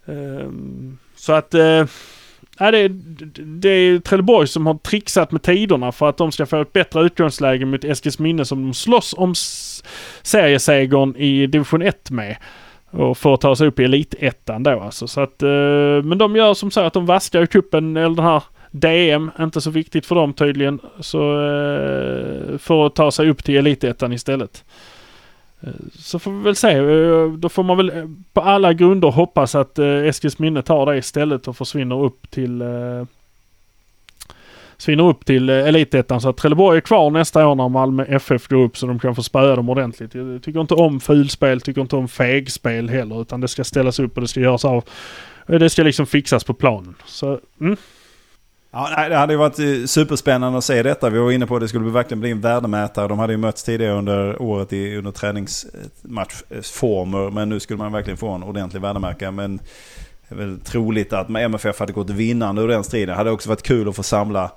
[0.10, 1.54] Ehm, så att...
[1.54, 1.86] eh,
[2.62, 2.90] Ja, det, är,
[3.44, 7.02] det är Trelleborg som har trixat med tiderna för att de ska få ett bättre
[7.02, 9.34] utgångsläge mot Eskilsminne som de slåss om
[10.22, 12.36] seriesegern i division 1 med.
[12.92, 15.08] Och för att ta sig upp i elitettan då alltså.
[15.08, 18.26] Så att, eh, men de gör som så att de vaskar ju kuppen eller den
[18.26, 20.80] här DM, inte så viktigt för dem tydligen.
[21.00, 24.64] Så eh, för att ta sig upp till elitettan istället.
[25.62, 25.70] Eh,
[26.00, 26.72] så får vi väl se.
[26.72, 31.48] Eh, då får man väl eh, på alla grunder hoppas att Eskilsminne tar det istället
[31.48, 32.64] och försvinner upp till
[34.78, 38.64] Svinner upp till elitettan så att Trelleborg är kvar nästa år när Malmö FF går
[38.64, 40.16] upp så de kan få spöa dem ordentligt.
[40.16, 44.18] Jag tycker inte om fulspel, tycker inte om fegspel heller utan det ska ställas upp
[44.18, 44.84] och det ska göras av.
[45.48, 46.96] Det ska liksom fixas på planen.
[47.06, 47.78] Så, mm.
[48.72, 51.10] Ja, nej, det hade ju varit eh, superspännande att se detta.
[51.10, 53.08] Vi var inne på att det skulle verkligen bli en värdemätare.
[53.08, 57.32] De hade ju mötts tidigare under året i, under träningsmatchformer.
[57.32, 59.32] Men nu skulle man verkligen få en ordentlig värdemätare.
[59.32, 59.60] Men
[60.28, 63.08] det är väl troligt att MFF hade gått vinnande ur den striden.
[63.08, 64.52] Det hade också varit kul att få samla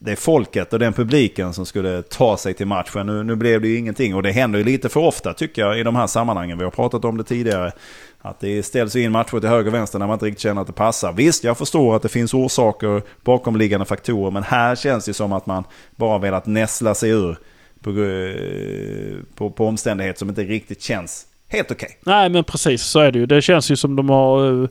[0.00, 3.06] det är folket och den publiken som skulle ta sig till matchen.
[3.06, 5.78] Nu, nu blev det ju ingenting och det händer ju lite för ofta tycker jag
[5.78, 6.58] i de här sammanhangen.
[6.58, 7.72] Vi har pratat om det tidigare.
[8.20, 10.66] Att det ställs in matcher till höger och vänster när man inte riktigt känner att
[10.66, 11.12] det passar.
[11.12, 14.30] Visst, jag förstår att det finns orsaker, bakomliggande faktorer.
[14.30, 15.64] Men här känns det som att man
[15.96, 17.38] bara velat näsla sig ur
[17.80, 21.98] på, eh, på, på omständigheter som inte riktigt känns helt okej.
[22.02, 22.14] Okay.
[22.14, 23.26] Nej men precis så är det ju.
[23.26, 24.68] Det känns ju som de har uh,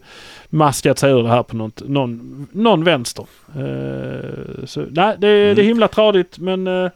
[0.49, 3.25] maskat sig ur det här på något, någon, någon vänster.
[3.57, 5.55] Uh, så, nej det, mm.
[5.55, 6.89] det är himla tradigt men uh,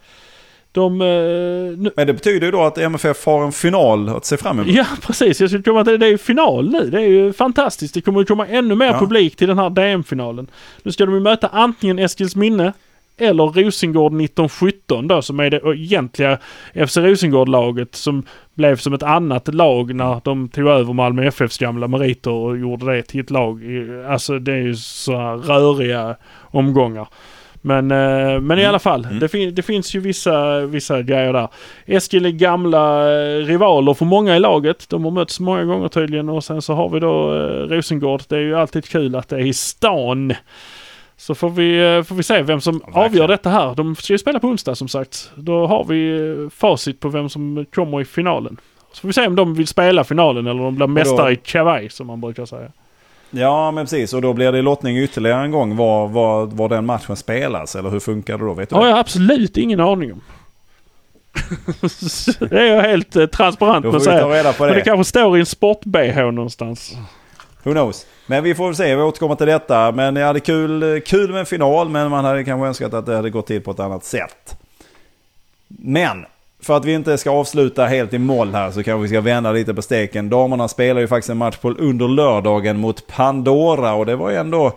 [0.72, 4.60] de, uh, Men det betyder ju då att MFF har en final att se fram
[4.60, 4.76] emot.
[4.76, 6.08] Ja precis, jag skulle komma till det.
[6.08, 6.90] är final nu.
[6.90, 7.94] Det är ju fantastiskt.
[7.94, 9.00] Det kommer att komma ännu mer ja.
[9.00, 10.48] publik till den här DM-finalen.
[10.84, 12.74] Nu ska de ju möta antingen Eskilsminne
[13.18, 16.38] eller Rosengård 1917 då som är det egentliga
[16.88, 21.88] FC Rosengård-laget som blev som ett annat lag när de tog över Malmö FFs gamla
[21.88, 23.62] meriter och gjorde det till ett lag.
[24.08, 27.08] Alltså det är ju så röriga omgångar.
[27.64, 28.70] Men, eh, men i mm.
[28.70, 29.20] alla fall, mm.
[29.20, 31.48] det, fin det, finns ju vissa, vissa grejer där.
[31.86, 34.90] Eskil är gamla eh, rivaler för många i laget.
[34.90, 38.22] De har mötts många gånger tydligen och sen så har vi då eh, Rosengård.
[38.28, 40.34] Det är ju alltid kul att det är i stan.
[41.22, 43.00] Så får vi, eh, får vi se vem som Verkligen.
[43.00, 43.76] avgör detta här.
[43.76, 45.32] De ska ju spela på onsdag som sagt.
[45.36, 48.58] Då har vi eh, facit på vem som kommer i finalen.
[48.94, 51.40] Så får vi se om de vill spela finalen eller om de blir mästare i
[51.44, 52.72] Chavaj som man brukar säga.
[53.30, 56.86] Ja men precis och då blir det lottning ytterligare en gång var, var, var den
[56.86, 58.54] matchen spelas eller hur funkar det då?
[58.54, 60.22] Vet du ja, jag har absolut ingen aning om.
[62.50, 64.28] det är jag helt eh, transparent med att säga.
[64.28, 64.56] Det.
[64.60, 66.98] Men det kanske står i en sport-bh någonstans.
[67.64, 68.06] Who knows?
[68.26, 69.92] Men vi får väl se, vi återkommer till detta.
[69.92, 73.16] Men jag hade kul, kul med en final, men man hade kanske önskat att det
[73.16, 74.58] hade gått till på ett annat sätt.
[75.68, 76.26] Men,
[76.62, 79.52] för att vi inte ska avsluta helt i mål här så kanske vi ska vända
[79.52, 80.30] lite på steken.
[80.30, 84.36] Damerna spelar ju faktiskt en match på under lördagen mot Pandora och det var ju
[84.36, 84.72] ändå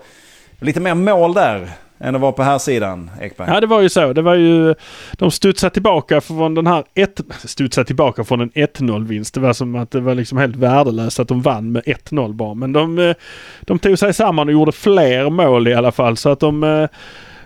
[0.61, 3.49] lite mer mål där än att vara på här sidan Ekberg.
[3.51, 4.13] Ja det var ju så.
[4.13, 4.75] Det var ju,
[5.13, 9.35] de studsade tillbaka från den här ett, studsade tillbaka från en 1-0 vinst.
[9.35, 12.55] Det var som att det var liksom helt värdelöst att de vann med 1-0 bara.
[12.55, 13.15] Men de, eh,
[13.61, 16.17] de tog sig samman och gjorde fler mål i alla fall.
[16.17, 16.89] Så att de eh,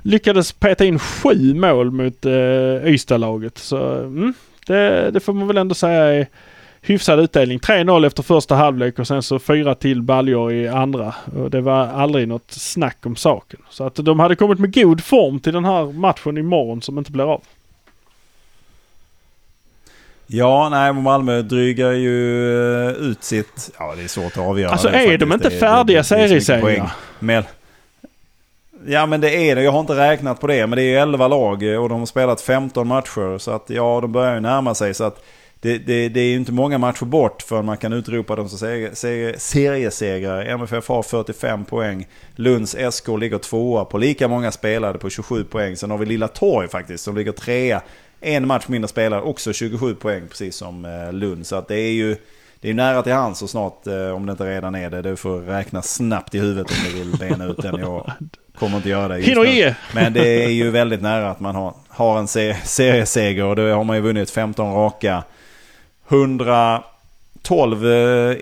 [0.03, 3.59] lyckades peta in sju mål mot eh, Ystad-laget.
[3.59, 4.35] Så mm,
[4.67, 6.27] det, det får man väl ändå säga är
[6.83, 7.59] hyfsad utdelning.
[7.59, 11.15] 3-0 efter första halvlek och sen så fyra till baljor i andra.
[11.37, 13.61] Och det var aldrig något snack om saken.
[13.71, 17.13] Så att de hade kommit med god form till den här matchen imorgon som inte
[17.13, 17.43] blir av.
[20.27, 22.51] Ja, nej, Malmö drygar ju
[22.87, 23.71] eh, ut sitt...
[23.79, 24.71] Ja, det är svårt att avgöra.
[24.71, 25.21] Alltså är faktiskt.
[25.21, 26.93] de inte färdiga seriesegrar?
[27.19, 27.45] Med,
[28.87, 29.63] Ja men det är det.
[29.63, 30.67] Jag har inte räknat på det.
[30.67, 33.39] Men det är 11 lag och de har spelat 15 matcher.
[33.39, 34.95] Så att ja, de börjar ju närma sig.
[34.95, 35.25] Så att
[35.61, 38.59] det, det, det är ju inte många matcher bort för man kan utropa dem som
[39.39, 40.45] seriesegrare.
[40.45, 42.07] MFF har 45 poäng.
[42.37, 45.77] Lunds SK ligger tvåa på lika många spelade på 27 poäng.
[45.77, 47.83] Sen har vi Lilla Torg faktiskt som ligger trea.
[48.21, 51.47] En match mindre spelare, också 27 poäng precis som eh, Lund.
[51.47, 52.17] Så att det är ju
[52.61, 55.17] det är nära till hands och snart, eh, om det inte redan är det, du
[55.17, 57.81] får räkna snabbt i huvudet om du vill bena ut den.
[57.81, 58.13] Jag
[58.59, 59.75] kommer inte göra det just nu.
[59.95, 63.85] Men det är ju väldigt nära att man har, har en serieseger och då har
[63.85, 65.25] man ju vunnit 15 raka
[66.09, 68.37] 112 eh,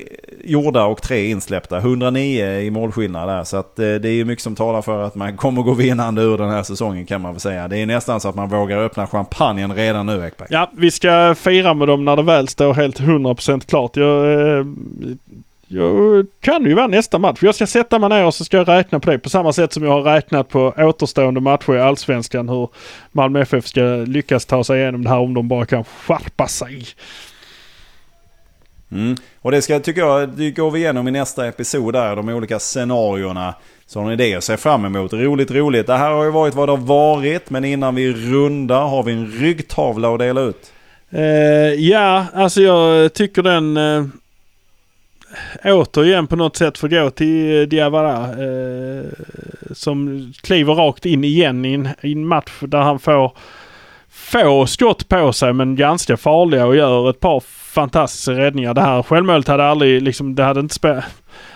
[0.44, 1.78] gjorda och tre insläppta.
[1.78, 3.44] 109 i målskillnad där.
[3.44, 6.22] Så att, eh, det är ju mycket som talar för att man kommer gå vinnande
[6.22, 7.68] ur den här säsongen kan man väl säga.
[7.68, 10.48] Det är nästan så att man vågar öppna champagnen redan nu Ekberg.
[10.50, 13.96] Ja, vi ska fira med dem när det väl står helt 100% klart.
[13.96, 14.66] Jag, eh,
[15.68, 17.38] jag kan ju vara nästa match.
[17.42, 19.18] Jag ska sätta mig ner och så ska jag räkna på det.
[19.18, 22.48] På samma sätt som jag har räknat på återstående matcher i Allsvenskan.
[22.48, 22.68] Hur
[23.12, 26.84] Malmö FF ska lyckas ta sig igenom det här om de bara kan skärpa sig.
[28.92, 29.16] Mm.
[29.40, 32.58] Och det ska, tycker jag, det går vi igenom i nästa episod där, de olika
[32.58, 33.54] scenarierna.
[33.86, 35.12] Så har ni det att se fram emot.
[35.12, 35.86] Roligt, roligt.
[35.86, 39.12] Det här har ju varit vad det har varit, men innan vi rundar har vi
[39.12, 40.72] en ryggtavla att dela ut.
[41.10, 41.22] Eh,
[41.74, 44.06] ja, alltså jag tycker den eh,
[45.64, 48.44] återigen på något sätt får gå till eh, Diawara.
[48.44, 49.04] Eh,
[49.72, 53.32] som kliver rakt in igen i en, i en match där han får
[54.08, 57.40] få skott på sig men ganska farliga och gör ett par
[57.76, 58.74] fantastiska räddningar.
[58.74, 61.04] Det här självmålet hade aldrig liksom, det hade inte spelat...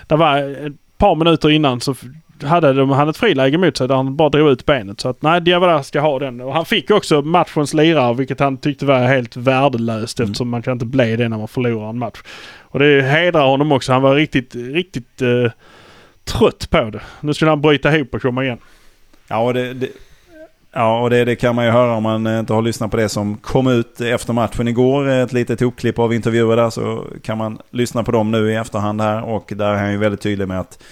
[0.07, 1.95] Det var ett par minuter innan så
[2.43, 5.01] hade de han ett friläge mot sig där han bara drog ut benet.
[5.01, 6.41] Så att nej, Diawara ska ha den.
[6.41, 10.31] Och han fick också matchens lirare vilket han tyckte var helt värdelöst mm.
[10.31, 12.19] eftersom man kan inte bli det när man förlorar en match.
[12.61, 13.93] Och det hedrar honom också.
[13.93, 15.51] Han var riktigt, riktigt uh,
[16.25, 17.01] trött på det.
[17.21, 18.59] Nu skulle han bryta ihop och komma igen.
[19.29, 19.89] Ja, och det, det
[20.73, 22.97] Ja, och det, det, kan man ju höra om man eh, inte har lyssnat på
[22.97, 25.09] det som kom ut efter matchen igår.
[25.09, 29.01] Ett litet hopklipp av intervjuer där så kan man lyssna på dem nu i efterhand
[29.01, 29.23] här.
[29.23, 30.83] Och där är han ju väldigt tydlig med att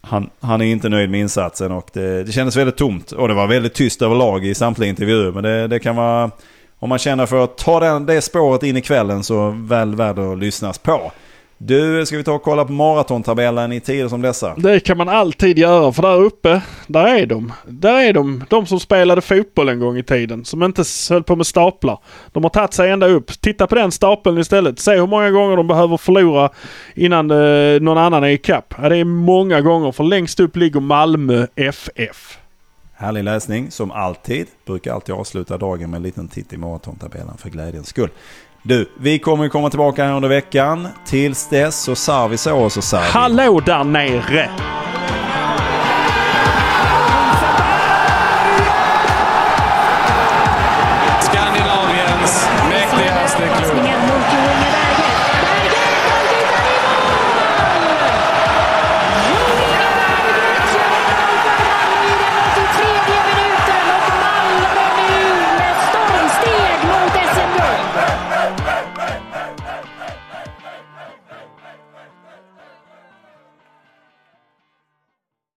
[0.00, 3.12] han, han är inte nöjd med insatsen och det, det kändes väldigt tomt.
[3.12, 5.32] Och det var väldigt tyst överlag i samtliga intervjuer.
[5.32, 6.30] Men det, det kan vara,
[6.78, 10.18] om man känner för att ta den, det spåret in i kvällen så väl värd
[10.18, 11.12] att lyssnas på.
[11.58, 14.54] Du, ska vi ta och kolla på maratontabellen i tider som dessa?
[14.56, 17.52] Det kan man alltid göra för där uppe, där är de.
[17.66, 18.44] Där är de.
[18.50, 20.44] De som spelade fotboll en gång i tiden.
[20.44, 21.98] Som inte höll på med staplar.
[22.32, 23.40] De har tagit sig ända upp.
[23.40, 24.78] Titta på den stapeln istället.
[24.78, 26.50] Se hur många gånger de behöver förlora
[26.94, 28.74] innan eh, någon annan är ikapp.
[28.82, 32.38] Ja, det är många gånger för längst upp ligger Malmö FF.
[32.96, 34.46] Härlig läsning som alltid.
[34.66, 38.10] Brukar alltid avsluta dagen med en liten titt i maratontabellen för glädjens skull.
[38.66, 40.88] Du, vi kommer ju komma tillbaka här under veckan.
[41.06, 43.06] Tills dess så sar vi så och så sar vi.
[43.06, 44.50] Hallå där nere!